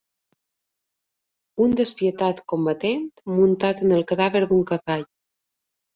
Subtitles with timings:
[1.67, 3.05] Un despietat combatent
[3.35, 5.07] muntat en el cadàver d'un cavall.